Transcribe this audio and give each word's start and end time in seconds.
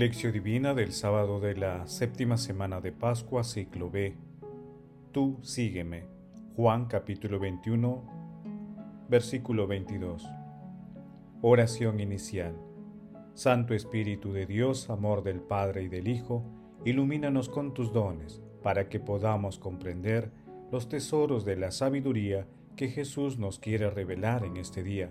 Lección 0.00 0.32
Divina 0.32 0.72
del 0.72 0.94
sábado 0.94 1.40
de 1.40 1.54
la 1.54 1.86
séptima 1.86 2.38
semana 2.38 2.80
de 2.80 2.90
Pascua, 2.90 3.44
ciclo 3.44 3.90
B. 3.90 4.16
Tú 5.12 5.38
sígueme. 5.42 6.06
Juan 6.56 6.86
capítulo 6.86 7.38
21, 7.38 8.02
versículo 9.10 9.66
22. 9.66 10.26
Oración 11.42 12.00
inicial. 12.00 12.56
Santo 13.34 13.74
Espíritu 13.74 14.32
de 14.32 14.46
Dios, 14.46 14.88
amor 14.88 15.22
del 15.22 15.42
Padre 15.42 15.82
y 15.82 15.88
del 15.88 16.08
Hijo, 16.08 16.46
ilumínanos 16.86 17.50
con 17.50 17.74
tus 17.74 17.92
dones, 17.92 18.40
para 18.62 18.88
que 18.88 19.00
podamos 19.00 19.58
comprender 19.58 20.32
los 20.72 20.88
tesoros 20.88 21.44
de 21.44 21.56
la 21.56 21.70
sabiduría 21.70 22.46
que 22.74 22.88
Jesús 22.88 23.38
nos 23.38 23.58
quiere 23.58 23.90
revelar 23.90 24.46
en 24.46 24.56
este 24.56 24.82
día. 24.82 25.10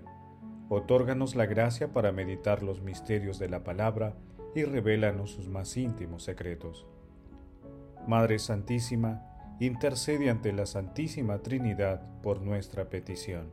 Otórganos 0.68 1.36
la 1.36 1.46
gracia 1.46 1.94
para 1.94 2.12
meditar 2.12 2.64
los 2.64 2.82
misterios 2.82 3.38
de 3.38 3.50
la 3.50 3.64
palabra 3.64 4.16
y 4.56 4.64
revélanos 4.64 5.32
sus 5.32 5.48
más 5.48 5.76
íntimos 5.78 6.24
secretos. 6.24 6.88
Madre 8.08 8.40
Santísima, 8.40 9.26
intercede 9.60 10.30
ante 10.30 10.54
la 10.54 10.66
Santísima 10.66 11.40
Trinidad 11.40 12.02
por 12.22 12.42
nuestra 12.42 12.90
petición. 12.90 13.52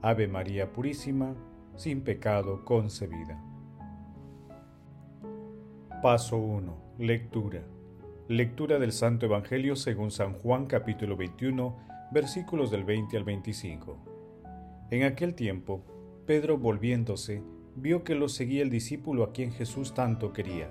Ave 0.00 0.28
María 0.28 0.72
Purísima, 0.72 1.34
sin 1.76 2.02
pecado 2.02 2.64
concebida. 2.64 3.42
Paso 6.02 6.36
1. 6.36 6.76
Lectura. 6.98 7.62
Lectura 8.28 8.78
del 8.78 8.92
Santo 8.92 9.26
Evangelio 9.26 9.76
según 9.76 10.10
San 10.10 10.34
Juan 10.34 10.66
capítulo 10.66 11.16
21, 11.16 11.76
versículos 12.12 12.70
del 12.70 12.84
20 12.84 13.16
al 13.16 13.24
25. 13.24 13.98
En 14.90 15.02
aquel 15.02 15.34
tiempo, 15.34 15.82
Pedro 16.26 16.56
volviéndose, 16.56 17.42
vio 17.76 18.04
que 18.04 18.14
lo 18.14 18.28
seguía 18.28 18.62
el 18.62 18.70
discípulo 18.70 19.24
a 19.24 19.32
quien 19.32 19.52
Jesús 19.52 19.94
tanto 19.94 20.32
quería, 20.32 20.68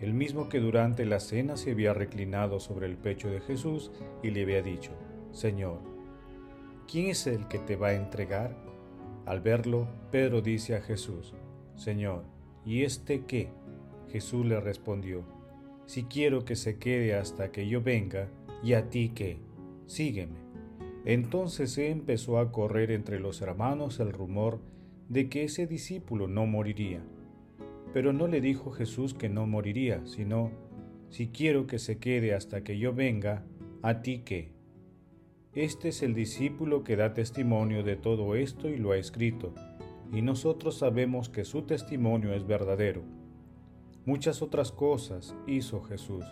el 0.00 0.14
mismo 0.14 0.48
que 0.48 0.60
durante 0.60 1.04
la 1.04 1.20
cena 1.20 1.56
se 1.56 1.72
había 1.72 1.92
reclinado 1.92 2.60
sobre 2.60 2.86
el 2.86 2.96
pecho 2.96 3.28
de 3.30 3.40
Jesús 3.40 3.90
y 4.22 4.30
le 4.30 4.42
había 4.42 4.62
dicho, 4.62 4.92
Señor, 5.32 5.80
¿quién 6.90 7.08
es 7.08 7.26
el 7.26 7.48
que 7.48 7.58
te 7.58 7.76
va 7.76 7.88
a 7.88 7.94
entregar? 7.94 8.56
Al 9.26 9.40
verlo, 9.40 9.88
Pedro 10.10 10.40
dice 10.40 10.76
a 10.76 10.80
Jesús, 10.80 11.34
Señor, 11.74 12.22
¿y 12.64 12.84
este 12.84 13.24
qué? 13.26 13.50
Jesús 14.10 14.46
le 14.46 14.60
respondió, 14.60 15.24
Si 15.86 16.04
quiero 16.04 16.44
que 16.44 16.56
se 16.56 16.78
quede 16.78 17.14
hasta 17.14 17.50
que 17.50 17.68
yo 17.68 17.82
venga, 17.82 18.28
¿y 18.62 18.74
a 18.74 18.88
ti 18.88 19.10
qué? 19.14 19.38
Sígueme. 19.86 20.38
Entonces 21.04 21.72
se 21.72 21.90
empezó 21.90 22.38
a 22.38 22.52
correr 22.52 22.90
entre 22.90 23.18
los 23.18 23.42
hermanos 23.42 24.00
el 24.00 24.12
rumor 24.12 24.60
de 25.08 25.28
que 25.28 25.44
ese 25.44 25.66
discípulo 25.66 26.28
no 26.28 26.46
moriría. 26.46 27.02
Pero 27.92 28.12
no 28.12 28.28
le 28.28 28.40
dijo 28.40 28.70
Jesús 28.70 29.14
que 29.14 29.28
no 29.28 29.46
moriría, 29.46 30.06
sino, 30.06 30.50
si 31.08 31.28
quiero 31.28 31.66
que 31.66 31.78
se 31.78 31.98
quede 31.98 32.34
hasta 32.34 32.62
que 32.62 32.78
yo 32.78 32.92
venga, 32.92 33.44
¿a 33.82 34.02
ti 34.02 34.22
qué? 34.24 34.50
Este 35.54 35.88
es 35.88 36.02
el 36.02 36.14
discípulo 36.14 36.84
que 36.84 36.96
da 36.96 37.14
testimonio 37.14 37.82
de 37.82 37.96
todo 37.96 38.34
esto 38.34 38.68
y 38.68 38.76
lo 38.76 38.92
ha 38.92 38.98
escrito, 38.98 39.54
y 40.12 40.20
nosotros 40.20 40.76
sabemos 40.78 41.30
que 41.30 41.44
su 41.44 41.62
testimonio 41.62 42.34
es 42.34 42.46
verdadero. 42.46 43.02
Muchas 44.04 44.42
otras 44.42 44.72
cosas 44.72 45.34
hizo 45.46 45.82
Jesús. 45.82 46.24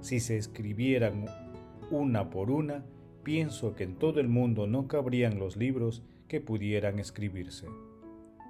Si 0.00 0.20
se 0.20 0.36
escribieran 0.36 1.24
una 1.90 2.28
por 2.30 2.50
una, 2.50 2.84
pienso 3.22 3.74
que 3.74 3.84
en 3.84 3.96
todo 3.96 4.20
el 4.20 4.28
mundo 4.28 4.66
no 4.66 4.86
cabrían 4.86 5.38
los 5.38 5.56
libros 5.56 6.02
que 6.28 6.40
pudieran 6.40 6.98
escribirse. 6.98 7.66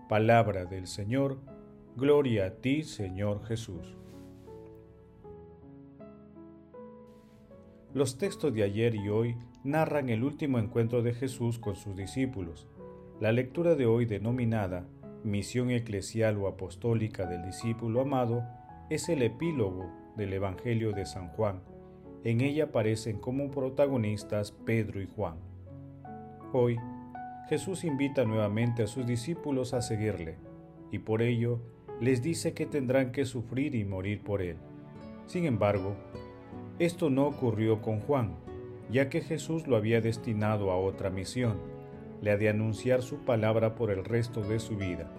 Palabra 0.08 0.66
del 0.66 0.86
Señor, 0.86 1.40
gloria 1.96 2.46
a 2.46 2.50
ti 2.50 2.84
Señor 2.84 3.44
Jesús. 3.44 3.96
Los 7.92 8.16
textos 8.16 8.54
de 8.54 8.62
ayer 8.62 8.94
y 8.94 9.08
hoy 9.08 9.36
narran 9.64 10.08
el 10.08 10.22
último 10.22 10.60
encuentro 10.60 11.02
de 11.02 11.12
Jesús 11.12 11.58
con 11.58 11.74
sus 11.74 11.96
discípulos. 11.96 12.68
La 13.18 13.32
lectura 13.32 13.74
de 13.74 13.86
hoy 13.86 14.06
denominada 14.06 14.86
Misión 15.24 15.72
Eclesial 15.72 16.36
o 16.36 16.46
Apostólica 16.46 17.26
del 17.26 17.42
Discípulo 17.42 18.00
Amado 18.00 18.44
es 18.90 19.08
el 19.08 19.22
epílogo 19.22 19.90
del 20.16 20.34
Evangelio 20.34 20.92
de 20.92 21.04
San 21.04 21.30
Juan. 21.30 21.62
En 22.22 22.42
ella 22.42 22.66
aparecen 22.66 23.18
como 23.18 23.50
protagonistas 23.50 24.52
Pedro 24.52 25.02
y 25.02 25.08
Juan. 25.08 25.38
Hoy 26.52 26.78
Jesús 27.48 27.84
invita 27.84 28.24
nuevamente 28.24 28.82
a 28.82 28.86
sus 28.86 29.06
discípulos 29.06 29.72
a 29.72 29.82
seguirle, 29.82 30.36
y 30.90 30.98
por 30.98 31.22
ello 31.22 31.60
les 32.00 32.22
dice 32.22 32.54
que 32.54 32.66
tendrán 32.66 33.12
que 33.12 33.24
sufrir 33.24 33.74
y 33.74 33.84
morir 33.84 34.22
por 34.22 34.42
él. 34.42 34.56
Sin 35.26 35.44
embargo, 35.44 35.94
esto 36.78 37.08
no 37.08 37.26
ocurrió 37.26 37.80
con 37.82 38.00
Juan, 38.00 38.36
ya 38.90 39.08
que 39.08 39.20
Jesús 39.20 39.66
lo 39.66 39.76
había 39.76 40.00
destinado 40.00 40.70
a 40.70 40.76
otra 40.76 41.10
misión, 41.10 41.58
la 42.20 42.36
de 42.36 42.48
anunciar 42.48 43.02
su 43.02 43.18
palabra 43.18 43.74
por 43.74 43.90
el 43.90 44.04
resto 44.04 44.40
de 44.42 44.58
su 44.58 44.76
vida. 44.76 45.10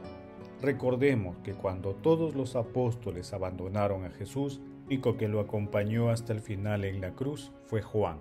Recordemos 0.62 1.38
que 1.44 1.54
cuando 1.54 1.96
todos 1.96 2.36
los 2.36 2.56
apóstoles 2.56 3.34
abandonaron 3.34 4.06
a 4.06 4.10
Jesús, 4.10 4.62
con 5.02 5.18
que 5.18 5.28
lo 5.28 5.40
acompañó 5.40 6.10
hasta 6.10 6.34
el 6.34 6.40
final 6.40 6.86
en 6.86 7.02
la 7.02 7.12
cruz 7.12 7.52
fue 7.66 7.82
Juan. 7.82 8.18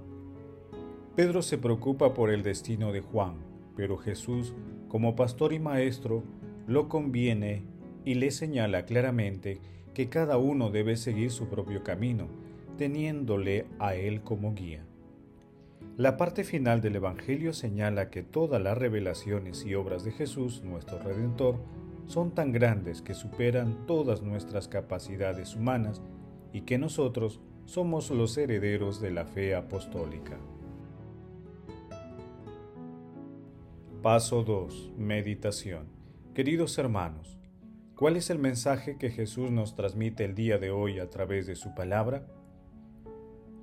Pedro 1.14 1.40
se 1.40 1.58
preocupa 1.58 2.12
por 2.12 2.30
el 2.30 2.42
destino 2.42 2.92
de 2.92 3.00
Juan, 3.00 3.36
pero 3.76 3.98
Jesús, 3.98 4.54
como 4.88 5.14
pastor 5.14 5.52
y 5.52 5.58
maestro, 5.58 6.24
lo 6.66 6.88
conviene 6.88 7.62
y 8.04 8.14
le 8.14 8.30
señala 8.30 8.86
claramente 8.86 9.60
que 9.94 10.08
cada 10.08 10.38
uno 10.38 10.70
debe 10.70 10.96
seguir 10.96 11.30
su 11.30 11.48
propio 11.48 11.82
camino, 11.82 12.28
teniéndole 12.76 13.66
a 13.78 13.94
él 13.94 14.22
como 14.22 14.54
guía. 14.54 14.84
La 15.96 16.16
parte 16.16 16.44
final 16.44 16.80
del 16.80 16.96
Evangelio 16.96 17.52
señala 17.52 18.10
que 18.10 18.22
todas 18.22 18.60
las 18.60 18.76
revelaciones 18.76 19.64
y 19.64 19.74
obras 19.74 20.04
de 20.04 20.12
Jesús, 20.12 20.62
nuestro 20.62 20.98
Redentor, 20.98 21.56
son 22.06 22.32
tan 22.32 22.52
grandes 22.52 23.02
que 23.02 23.14
superan 23.14 23.86
todas 23.86 24.22
nuestras 24.22 24.68
capacidades 24.68 25.56
humanas 25.56 26.02
y 26.52 26.62
que 26.62 26.78
nosotros 26.78 27.40
somos 27.64 28.10
los 28.10 28.36
herederos 28.38 29.00
de 29.00 29.10
la 29.10 29.24
fe 29.24 29.54
apostólica. 29.54 30.38
Paso 34.06 34.44
2. 34.44 34.92
Meditación. 34.96 35.88
Queridos 36.32 36.78
hermanos, 36.78 37.40
¿cuál 37.96 38.16
es 38.16 38.30
el 38.30 38.38
mensaje 38.38 38.98
que 38.98 39.10
Jesús 39.10 39.50
nos 39.50 39.74
transmite 39.74 40.24
el 40.24 40.36
día 40.36 40.58
de 40.58 40.70
hoy 40.70 41.00
a 41.00 41.10
través 41.10 41.48
de 41.48 41.56
su 41.56 41.74
palabra? 41.74 42.24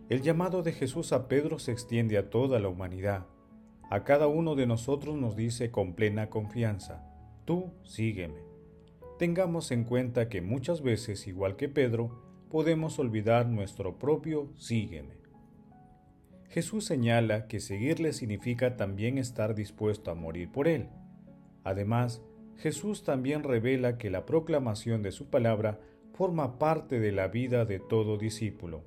El 0.09 0.21
llamado 0.21 0.61
de 0.61 0.73
Jesús 0.73 1.13
a 1.13 1.29
Pedro 1.29 1.59
se 1.59 1.71
extiende 1.71 2.17
a 2.17 2.29
toda 2.29 2.59
la 2.59 2.67
humanidad. 2.67 3.25
A 3.89 4.03
cada 4.03 4.27
uno 4.27 4.55
de 4.55 4.67
nosotros 4.67 5.15
nos 5.15 5.37
dice 5.37 5.71
con 5.71 5.93
plena 5.93 6.29
confianza, 6.29 7.09
tú 7.45 7.71
sígueme. 7.85 8.41
Tengamos 9.17 9.71
en 9.71 9.85
cuenta 9.85 10.27
que 10.27 10.41
muchas 10.41 10.81
veces, 10.81 11.25
igual 11.25 11.55
que 11.55 11.69
Pedro, 11.69 12.21
podemos 12.49 12.99
olvidar 12.99 13.47
nuestro 13.47 13.97
propio 13.97 14.51
sígueme. 14.57 15.22
Jesús 16.53 16.85
señala 16.85 17.47
que 17.47 17.59
seguirle 17.59 18.13
significa 18.13 18.77
también 18.77 19.17
estar 19.17 19.55
dispuesto 19.55 20.11
a 20.11 20.13
morir 20.13 20.51
por 20.51 20.67
él. 20.67 20.87
Además, 21.63 22.21
Jesús 22.57 23.03
también 23.03 23.41
revela 23.41 23.97
que 23.97 24.11
la 24.11 24.27
proclamación 24.27 25.01
de 25.01 25.11
su 25.11 25.31
palabra 25.31 25.79
forma 26.13 26.59
parte 26.59 26.99
de 26.99 27.11
la 27.11 27.27
vida 27.27 27.65
de 27.65 27.79
todo 27.79 28.19
discípulo. 28.19 28.83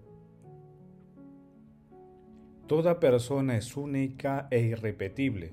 Toda 2.68 3.00
persona 3.00 3.56
es 3.56 3.76
única 3.76 4.46
e 4.52 4.60
irrepetible, 4.60 5.52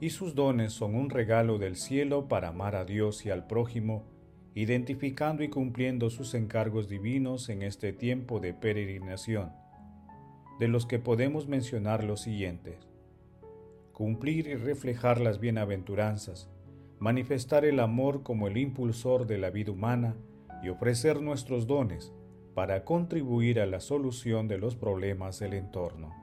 y 0.00 0.10
sus 0.10 0.34
dones 0.34 0.72
son 0.72 0.94
un 0.94 1.10
regalo 1.10 1.58
del 1.58 1.76
cielo 1.76 2.26
para 2.26 2.48
amar 2.48 2.74
a 2.74 2.86
Dios 2.86 3.26
y 3.26 3.30
al 3.30 3.46
prójimo, 3.46 4.06
identificando 4.54 5.42
y 5.42 5.50
cumpliendo 5.50 6.08
sus 6.08 6.32
encargos 6.32 6.88
divinos 6.88 7.50
en 7.50 7.60
este 7.60 7.92
tiempo 7.92 8.40
de 8.40 8.54
peregrinación 8.54 9.52
de 10.58 10.68
los 10.68 10.86
que 10.86 10.98
podemos 10.98 11.48
mencionar 11.48 12.04
los 12.04 12.20
siguientes. 12.20 12.88
Cumplir 13.92 14.46
y 14.46 14.54
reflejar 14.54 15.20
las 15.20 15.40
bienaventuranzas, 15.40 16.48
manifestar 16.98 17.64
el 17.64 17.80
amor 17.80 18.22
como 18.22 18.48
el 18.48 18.56
impulsor 18.56 19.26
de 19.26 19.38
la 19.38 19.50
vida 19.50 19.72
humana 19.72 20.16
y 20.62 20.68
ofrecer 20.68 21.20
nuestros 21.20 21.66
dones 21.66 22.12
para 22.54 22.84
contribuir 22.84 23.60
a 23.60 23.66
la 23.66 23.80
solución 23.80 24.48
de 24.48 24.58
los 24.58 24.76
problemas 24.76 25.40
del 25.40 25.54
entorno. 25.54 26.14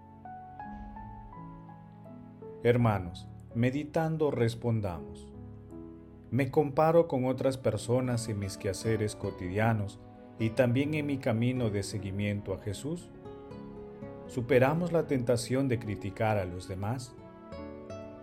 Hermanos, 2.64 3.28
meditando 3.54 4.32
respondamos. 4.32 5.28
Me 6.30 6.50
comparo 6.50 7.08
con 7.08 7.26
otras 7.26 7.58
personas 7.58 8.30
en 8.30 8.40
mis 8.40 8.58
quehaceres 8.58 9.16
cotidianos 9.16 10.00
y 10.40 10.52
también 10.52 10.94
en 10.94 11.06
mi 11.06 11.18
camino 11.18 11.70
de 11.70 11.84
seguimiento 11.84 12.54
a 12.54 12.60
Jesús. 12.60 13.10
¿Superamos 14.32 14.94
la 14.94 15.08
tentación 15.08 15.68
de 15.68 15.78
criticar 15.78 16.38
a 16.38 16.46
los 16.46 16.70
demás? 16.70 17.14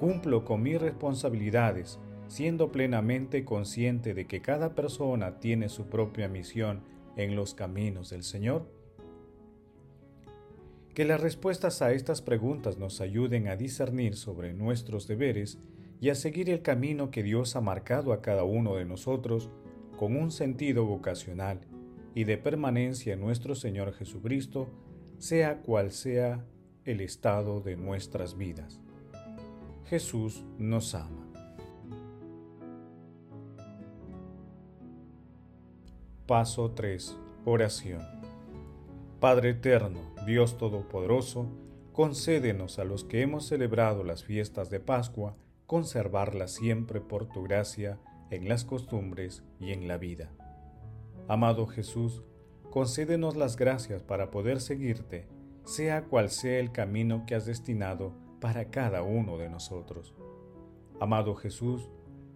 ¿Cumplo 0.00 0.42
con 0.42 0.62
mis 0.62 0.80
responsabilidades 0.80 1.98
siendo 2.28 2.72
plenamente 2.72 3.44
consciente 3.44 4.14
de 4.14 4.26
que 4.26 4.40
cada 4.40 4.74
persona 4.74 5.38
tiene 5.38 5.68
su 5.68 5.90
propia 5.90 6.26
misión 6.26 6.80
en 7.18 7.36
los 7.36 7.52
caminos 7.52 8.08
del 8.08 8.22
Señor? 8.22 8.72
Que 10.94 11.04
las 11.04 11.20
respuestas 11.20 11.82
a 11.82 11.92
estas 11.92 12.22
preguntas 12.22 12.78
nos 12.78 13.02
ayuden 13.02 13.46
a 13.48 13.56
discernir 13.56 14.16
sobre 14.16 14.54
nuestros 14.54 15.08
deberes 15.08 15.58
y 16.00 16.08
a 16.08 16.14
seguir 16.14 16.48
el 16.48 16.62
camino 16.62 17.10
que 17.10 17.22
Dios 17.22 17.54
ha 17.54 17.60
marcado 17.60 18.14
a 18.14 18.22
cada 18.22 18.44
uno 18.44 18.76
de 18.76 18.86
nosotros 18.86 19.50
con 19.98 20.16
un 20.16 20.30
sentido 20.30 20.86
vocacional 20.86 21.60
y 22.14 22.24
de 22.24 22.38
permanencia 22.38 23.12
en 23.12 23.20
nuestro 23.20 23.54
Señor 23.54 23.92
Jesucristo, 23.92 24.70
sea 25.18 25.62
cual 25.62 25.92
sea 25.92 26.44
el 26.84 27.00
estado 27.00 27.60
de 27.60 27.76
nuestras 27.76 28.36
vidas. 28.36 28.80
Jesús 29.86 30.44
nos 30.58 30.94
ama. 30.94 31.26
Paso 36.26 36.72
3. 36.72 37.16
Oración. 37.44 38.02
Padre 39.18 39.50
eterno, 39.50 40.00
Dios 40.26 40.58
Todopoderoso, 40.58 41.46
concédenos 41.92 42.78
a 42.78 42.84
los 42.84 43.04
que 43.04 43.22
hemos 43.22 43.46
celebrado 43.46 44.04
las 44.04 44.22
fiestas 44.24 44.70
de 44.70 44.78
Pascua, 44.78 45.36
conservarlas 45.66 46.52
siempre 46.52 47.00
por 47.00 47.28
tu 47.28 47.42
gracia 47.42 47.98
en 48.30 48.48
las 48.48 48.64
costumbres 48.64 49.42
y 49.58 49.72
en 49.72 49.88
la 49.88 49.96
vida. 49.96 50.30
Amado 51.26 51.66
Jesús, 51.66 52.22
concédenos 52.70 53.36
las 53.36 53.56
gracias 53.56 54.02
para 54.02 54.30
poder 54.30 54.60
seguirte, 54.60 55.26
sea 55.64 56.04
cual 56.04 56.30
sea 56.30 56.58
el 56.58 56.72
camino 56.72 57.24
que 57.26 57.34
has 57.34 57.46
destinado 57.46 58.12
para 58.40 58.66
cada 58.70 59.02
uno 59.02 59.38
de 59.38 59.48
nosotros. 59.48 60.14
Amado 61.00 61.34
Jesús, 61.34 61.90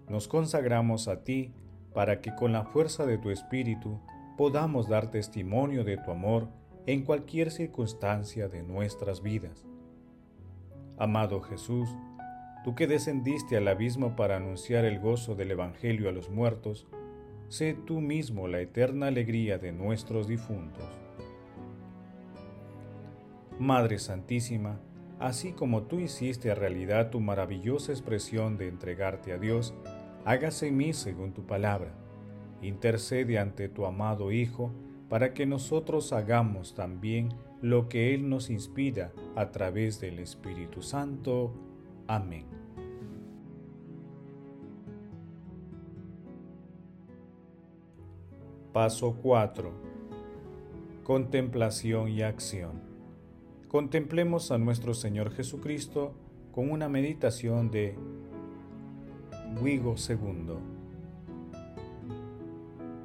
nos 0.08 0.28
consagramos 0.28 1.08
a 1.08 1.24
ti 1.24 1.54
para 1.94 2.20
que 2.20 2.34
con 2.34 2.52
la 2.52 2.64
fuerza 2.64 3.06
de 3.06 3.18
tu 3.18 3.30
Espíritu 3.30 4.00
podamos 4.36 4.88
dar 4.88 5.10
testimonio 5.10 5.84
de 5.84 5.96
tu 5.96 6.10
amor 6.10 6.48
en 6.86 7.04
cualquier 7.04 7.50
circunstancia 7.50 8.48
de 8.48 8.62
nuestras 8.62 9.22
vidas. 9.22 9.66
Amado 10.98 11.40
Jesús, 11.40 11.88
tú 12.64 12.74
que 12.74 12.86
descendiste 12.86 13.56
al 13.56 13.68
abismo 13.68 14.16
para 14.16 14.36
anunciar 14.36 14.84
el 14.84 14.98
gozo 14.98 15.34
del 15.34 15.50
Evangelio 15.52 16.08
a 16.08 16.12
los 16.12 16.30
muertos, 16.30 16.86
sé 17.52 17.74
tú 17.74 18.00
mismo 18.00 18.48
la 18.48 18.60
eterna 18.60 19.08
alegría 19.08 19.58
de 19.58 19.72
nuestros 19.72 20.26
difuntos. 20.26 20.86
Madre 23.58 23.98
Santísima, 23.98 24.80
así 25.20 25.52
como 25.52 25.82
tú 25.82 26.00
hiciste 26.00 26.54
realidad 26.54 27.10
tu 27.10 27.20
maravillosa 27.20 27.92
expresión 27.92 28.56
de 28.56 28.68
entregarte 28.68 29.34
a 29.34 29.38
Dios, 29.38 29.74
hágase 30.24 30.68
en 30.68 30.78
mí 30.78 30.94
según 30.94 31.34
tu 31.34 31.44
palabra. 31.44 31.92
Intercede 32.62 33.38
ante 33.38 33.68
tu 33.68 33.84
amado 33.84 34.32
Hijo, 34.32 34.72
para 35.10 35.34
que 35.34 35.44
nosotros 35.44 36.14
hagamos 36.14 36.72
también 36.72 37.34
lo 37.60 37.90
que 37.90 38.14
Él 38.14 38.30
nos 38.30 38.48
inspira 38.48 39.12
a 39.36 39.50
través 39.50 40.00
del 40.00 40.20
Espíritu 40.20 40.80
Santo. 40.80 41.52
Amén. 42.06 42.61
Paso 48.72 49.18
4. 49.22 49.70
Contemplación 51.04 52.08
y 52.08 52.22
acción. 52.22 52.80
Contemplemos 53.68 54.50
a 54.50 54.56
nuestro 54.56 54.94
Señor 54.94 55.30
Jesucristo 55.30 56.14
con 56.52 56.70
una 56.70 56.88
meditación 56.88 57.70
de 57.70 57.98
Guigo 59.62 59.96
II. 60.08 60.54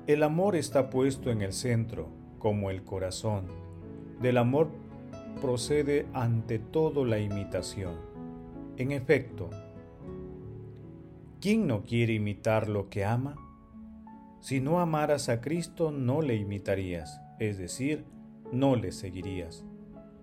El 0.08 0.24
amor 0.24 0.56
está 0.56 0.90
puesto 0.90 1.32
en 1.32 1.42
el 1.42 1.52
centro, 1.52 2.08
como 2.40 2.70
el 2.70 2.84
corazón. 2.84 3.48
Del 4.22 4.38
amor 4.38 4.70
procede 5.42 6.06
ante 6.14 6.60
todo 6.60 7.04
la 7.04 7.20
imitación. 7.20 7.96
En 8.78 8.94
efecto, 8.94 9.50
¿quién 11.42 11.68
no 11.68 11.84
quiere 11.84 12.14
imitar 12.14 12.70
lo 12.70 12.88
que 12.88 13.04
ama? 13.04 13.47
Si 14.40 14.60
no 14.60 14.80
amaras 14.80 15.30
a 15.30 15.42
Cristo, 15.42 15.92
no 15.92 16.22
le 16.22 16.36
imitarías, 16.36 17.22
es 17.40 17.58
decir, 17.58 18.06
no 18.52 18.76
le 18.76 18.92
seguirías. 18.92 19.66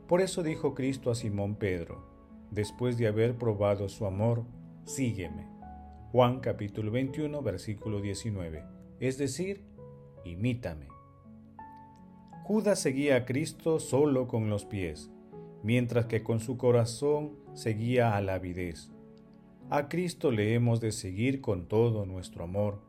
Por 0.06 0.20
eso 0.20 0.42
dijo 0.42 0.74
Cristo 0.74 1.10
a 1.10 1.14
Simón 1.14 1.56
Pedro, 1.56 2.06
después 2.50 2.96
de 2.96 3.06
haber 3.06 3.36
probado 3.36 3.88
su 3.88 4.06
amor, 4.06 4.44
sígueme. 4.84 5.48
Juan 6.12 6.40
capítulo 6.40 6.92
21, 6.92 7.42
versículo 7.42 8.00
19, 8.00 8.64
es 9.00 9.18
decir, 9.18 9.64
imítame. 10.24 10.86
Judas 12.44 12.78
seguía 12.78 13.16
a 13.16 13.24
Cristo 13.24 13.80
solo 13.80 14.28
con 14.28 14.48
los 14.50 14.64
pies, 14.64 15.10
mientras 15.62 16.06
que 16.06 16.22
con 16.22 16.40
su 16.40 16.56
corazón 16.56 17.32
seguía 17.54 18.16
a 18.16 18.20
la 18.20 18.34
avidez. 18.34 18.92
A 19.70 19.88
Cristo 19.88 20.30
le 20.30 20.54
hemos 20.54 20.80
de 20.80 20.92
seguir 20.92 21.40
con 21.40 21.66
todo 21.66 22.04
nuestro 22.04 22.44
amor. 22.44 22.82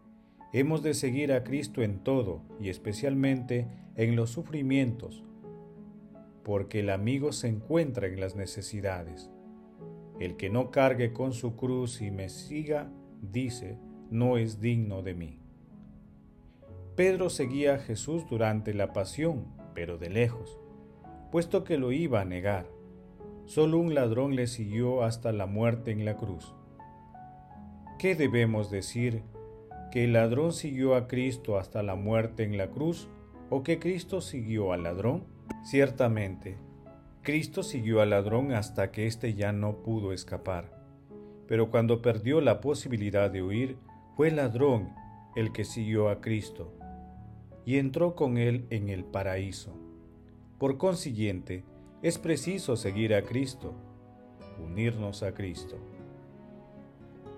Hemos 0.57 0.84
de 0.84 0.94
seguir 0.94 1.34
a 1.34 1.44
Cristo 1.44 1.81
en 1.81 2.00
todo 2.00 2.40
y 2.62 2.69
especialmente 2.69 3.68
en 3.98 4.16
los 4.16 4.30
sufrimientos, 4.30 5.22
porque 6.46 6.80
el 6.80 6.92
amigo 6.92 7.34
se 7.34 7.50
encuentra 7.50 8.07
en 8.07 8.22
las 8.22 8.38
necesidades. 8.38 9.30
El 10.18 10.38
que 10.38 10.50
no 10.50 10.72
cargue 10.72 11.12
con 11.12 11.34
su 11.34 11.57
cruz 11.57 12.02
y 12.02 12.10
me 12.10 12.30
siga, 12.30 12.90
dice, 13.22 13.78
no 14.10 14.38
es 14.38 14.62
digno 14.62 15.02
de 15.02 15.13
mí. 15.13 15.40
Pedro 16.96 17.30
seguía 17.30 17.74
a 17.74 17.80
Jesús 17.80 18.25
durante 18.25 18.74
la 18.74 18.94
pasión, 18.94 19.48
pero 19.74 19.98
de 19.98 20.10
lejos, 20.10 20.58
puesto 21.34 21.66
que 21.66 21.78
lo 21.78 21.92
iba 21.92 22.22
a 22.22 22.25
negar. 22.25 22.66
Solo 23.44 23.78
un 23.78 23.94
ladrón 23.94 24.38
le 24.38 24.48
siguió 24.48 25.04
hasta 25.04 25.34
la 25.34 25.48
muerte 25.48 25.92
en 25.92 26.06
la 26.06 26.16
cruz. 26.16 26.56
¿Qué 28.00 28.16
debemos 28.16 28.72
decir? 28.72 29.22
¿Que 29.92 30.04
el 30.04 30.14
ladrón 30.14 30.54
siguió 30.54 30.96
a 30.96 31.08
Cristo 31.08 31.58
hasta 31.58 31.84
la 31.84 31.96
muerte 31.96 32.44
en 32.44 32.58
la 32.58 32.68
cruz 32.68 33.08
o 33.50 33.64
que 33.64 33.80
Cristo 33.80 34.22
siguió 34.22 34.74
al 34.74 34.84
ladrón? 34.84 35.24
Ciertamente, 35.64 36.58
Cristo 37.22 37.64
siguió 37.64 38.02
al 38.02 38.12
ladrón 38.12 38.52
hasta 38.52 38.92
que 38.92 39.08
éste 39.08 39.34
ya 39.34 39.51
no 39.51 39.77
pudo 39.84 40.13
escapar 40.13 40.75
pero 41.48 41.70
cuando 41.70 42.01
perdió 42.01 42.42
la 42.42 42.60
posibilidad 42.62 43.30
de 43.30 43.44
huir, 43.44 43.77
fue 44.15 44.30
el 44.30 44.38
ladrón 44.38 44.94
el 45.36 45.51
que 45.51 45.65
siguió 45.65 46.10
a 46.10 46.22
Cristo 46.22 46.74
y 47.65 47.77
entró 47.77 48.15
con 48.15 48.38
él 48.38 48.65
en 48.70 48.89
el 48.89 49.04
paraíso. 49.04 49.75
Por 50.60 50.77
consiguiente, 50.77 51.63
es 52.01 52.18
preciso 52.18 52.75
seguir 52.75 53.13
a 53.13 53.24
Cristo, 53.24 53.74
unirnos 54.63 55.24
a 55.24 55.34
Cristo. 55.34 55.77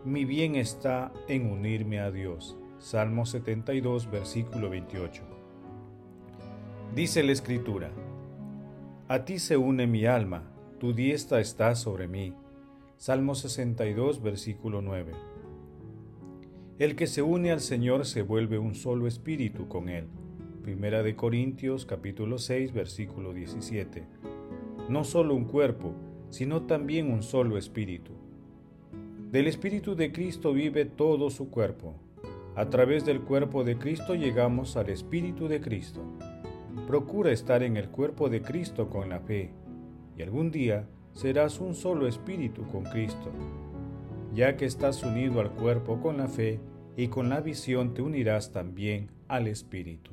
Mi 0.08 0.24
bien 0.24 0.56
está 0.56 1.12
en 1.28 1.52
unirme 1.52 2.00
a 2.00 2.12
Dios. 2.12 2.56
Salmo 2.80 3.26
72, 3.26 4.10
versículo 4.10 4.70
28. 4.70 5.22
Dice 6.96 7.24
la 7.24 7.34
Escritura, 7.34 7.92
A 9.10 9.26
ti 9.26 9.38
se 9.38 9.58
une 9.58 9.86
mi 9.86 10.06
alma, 10.06 10.50
tu 10.80 10.94
diestra 10.94 11.42
está 11.42 11.76
sobre 11.76 12.08
mí 12.08 12.34
Salmo 12.96 13.36
62, 13.36 14.22
versículo 14.24 14.82
9. 14.82 15.12
El 16.80 16.96
que 16.96 17.08
se 17.08 17.22
une 17.22 17.52
al 17.52 17.60
Señor 17.60 18.06
se 18.06 18.22
vuelve 18.22 18.58
un 18.58 18.76
solo 18.76 19.08
espíritu 19.08 19.68
con 19.68 19.90
Él. 19.90 20.08
Primera 20.64 21.04
de 21.04 21.18
Corintios 21.18 21.86
capítulo 21.86 22.38
6, 22.38 22.72
versículo 22.72 23.34
17. 23.34 24.06
No 24.88 25.04
solo 25.04 25.36
un 25.36 25.44
cuerpo, 25.44 25.92
sino 26.30 26.62
también 26.62 27.12
un 27.12 27.24
solo 27.24 27.58
espíritu. 27.58 28.16
Del 29.31 29.48
espíritu 29.48 29.93
de 29.93 30.13
Cristo 30.13 30.53
vive 30.53 30.86
todo 30.86 31.29
su 31.29 31.50
cuerpo. 31.50 31.96
A 32.55 32.69
través 32.69 33.03
del 33.03 33.19
cuerpo 33.19 33.65
de 33.65 33.77
Cristo 33.77 34.15
llegamos 34.15 34.77
al 34.77 34.89
espíritu 34.89 35.50
de 35.50 35.60
Cristo. 35.60 36.01
Procura 36.88 37.34
estar 37.34 37.62
en 37.62 37.75
el 37.75 37.89
cuerpo 37.89 38.29
de 38.29 38.41
Cristo 38.41 38.89
con 38.89 39.10
la 39.10 39.19
fe, 39.19 39.51
y 40.15 40.22
algún 40.22 40.50
día 40.50 40.88
serás 41.12 41.60
un 41.60 41.75
solo 41.75 42.07
espíritu 42.07 42.65
con 42.69 42.86
Cristo. 42.86 43.29
Ya 44.34 44.55
que 44.55 44.63
estás 44.63 45.03
unido 45.03 45.41
al 45.41 45.51
cuerpo 45.51 46.00
con 46.00 46.15
la 46.15 46.29
fe 46.29 46.62
y 46.96 47.10
con 47.10 47.27
la 47.27 47.41
visión 47.41 47.93
te 47.93 48.01
unirás 48.01 48.53
también 48.53 49.12
al 49.27 49.48
espíritu. 49.48 50.12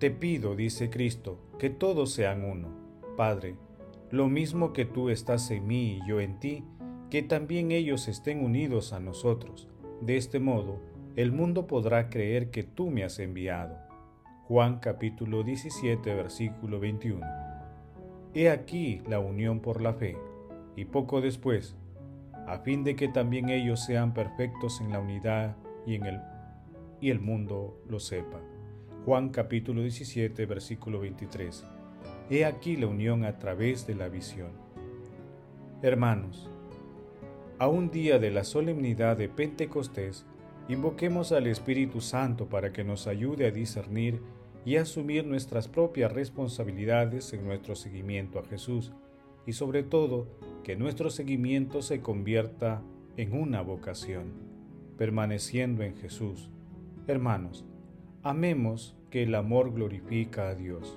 Te 0.00 0.10
pido, 0.10 0.56
dice 0.56 0.90
Cristo, 0.90 1.38
que 1.60 1.70
todos 1.70 2.10
sean 2.10 2.44
uno. 2.44 2.79
Padre, 3.20 3.54
lo 4.10 4.28
mismo 4.28 4.72
que 4.72 4.86
tú 4.86 5.10
estás 5.10 5.50
en 5.50 5.66
mí 5.66 5.98
y 5.98 6.08
yo 6.08 6.22
en 6.22 6.40
ti, 6.40 6.64
que 7.10 7.22
también 7.22 7.70
ellos 7.70 8.08
estén 8.08 8.42
unidos 8.42 8.94
a 8.94 8.98
nosotros. 8.98 9.68
De 10.00 10.16
este 10.16 10.40
modo, 10.40 10.80
el 11.16 11.30
mundo 11.30 11.66
podrá 11.66 12.08
creer 12.08 12.50
que 12.50 12.62
tú 12.62 12.88
me 12.88 13.04
has 13.04 13.18
enviado. 13.18 13.76
Juan 14.48 14.78
capítulo 14.78 15.42
17 15.42 16.14
versículo 16.14 16.80
21. 16.80 17.20
He 18.32 18.48
aquí 18.48 19.02
la 19.06 19.20
unión 19.20 19.60
por 19.60 19.82
la 19.82 19.92
fe. 19.92 20.16
y 20.74 20.86
poco 20.86 21.20
después, 21.20 21.76
a 22.46 22.60
fin 22.60 22.84
de 22.84 22.96
que 22.96 23.08
también 23.08 23.50
ellos 23.50 23.84
sean 23.84 24.14
perfectos 24.14 24.80
en 24.80 24.92
la 24.92 24.98
unidad 24.98 25.58
y 25.86 25.96
en 25.96 26.06
el 26.06 26.22
y 27.02 27.10
el 27.10 27.20
mundo 27.20 27.82
lo 27.86 28.00
sepa. 28.00 28.40
Juan 29.04 29.28
capítulo 29.28 29.82
17, 29.82 30.46
versículo 30.46 31.00
23. 31.00 31.66
He 32.32 32.44
aquí 32.44 32.76
la 32.76 32.86
unión 32.86 33.24
a 33.24 33.40
través 33.40 33.88
de 33.88 33.96
la 33.96 34.08
visión. 34.08 34.52
Hermanos, 35.82 36.48
a 37.58 37.66
un 37.66 37.90
día 37.90 38.20
de 38.20 38.30
la 38.30 38.44
solemnidad 38.44 39.16
de 39.16 39.28
Pentecostés, 39.28 40.24
invoquemos 40.68 41.32
al 41.32 41.48
Espíritu 41.48 42.00
Santo 42.00 42.48
para 42.48 42.72
que 42.72 42.84
nos 42.84 43.08
ayude 43.08 43.48
a 43.48 43.50
discernir 43.50 44.22
y 44.64 44.76
asumir 44.76 45.26
nuestras 45.26 45.66
propias 45.66 46.12
responsabilidades 46.12 47.32
en 47.32 47.44
nuestro 47.44 47.74
seguimiento 47.74 48.38
a 48.38 48.44
Jesús 48.44 48.92
y 49.44 49.52
sobre 49.54 49.82
todo 49.82 50.28
que 50.62 50.76
nuestro 50.76 51.10
seguimiento 51.10 51.82
se 51.82 52.00
convierta 52.00 52.80
en 53.16 53.36
una 53.36 53.60
vocación, 53.60 54.34
permaneciendo 54.96 55.82
en 55.82 55.96
Jesús. 55.96 56.48
Hermanos, 57.08 57.64
amemos 58.22 58.94
que 59.10 59.24
el 59.24 59.34
amor 59.34 59.72
glorifica 59.72 60.48
a 60.48 60.54
Dios. 60.54 60.96